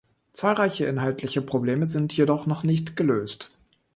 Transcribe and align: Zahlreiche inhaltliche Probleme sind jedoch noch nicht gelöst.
Zahlreiche 0.33 0.87
inhaltliche 0.87 1.43
Probleme 1.43 1.85
sind 1.85 2.17
jedoch 2.17 2.47
noch 2.47 2.63
nicht 2.63 2.95
gelöst. 2.95 3.51